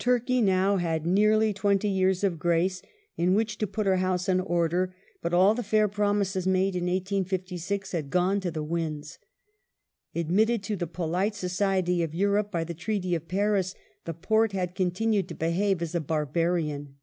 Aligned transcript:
Turkey 0.00 0.36
had 0.36 0.44
now 0.44 0.76
had 0.76 1.06
nearly 1.06 1.54
twenty 1.54 1.88
years 1.88 2.22
of 2.22 2.38
grace 2.38 2.82
in 3.16 3.32
which 3.34 3.56
to 3.56 3.64
Turkish 3.64 3.74
put 3.74 3.86
her 3.86 3.96
house 3.96 4.28
in 4.28 4.38
order, 4.38 4.94
but 5.22 5.32
all 5.32 5.54
the 5.54 5.62
fair 5.62 5.88
promises 5.88 6.46
made 6.46 6.76
in 6.76 6.84
1856 6.84 7.92
had 7.92 8.10
™sgov.. 8.10 8.10
1 8.10 8.10
••f 8.10 8.10
ernment 8.10 8.10
gone 8.10 8.40
to 8.42 8.50
the 8.50 8.62
winds. 8.62 9.18
Admitted 10.14 10.62
to 10.62 10.76
the 10.76 10.86
polite 10.86 11.34
society 11.34 12.02
of 12.02 12.14
Europe 12.14 12.50
by 12.52 12.64
the 12.64 12.74
Treaty 12.74 13.14
of 13.14 13.28
Paris, 13.28 13.74
the 14.04 14.12
Porte 14.12 14.52
had 14.52 14.74
continued 14.74 15.26
to 15.28 15.34
behave 15.34 15.80
as 15.80 15.94
a 15.94 16.00
bar 16.02 16.26
barian. 16.26 16.96